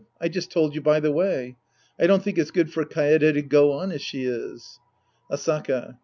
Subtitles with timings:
[0.19, 0.99] I just told you by.
[0.99, 1.57] the way.
[1.99, 4.79] I don't think it's good for Kaede to go on as she is.
[5.31, 5.99] Asaka.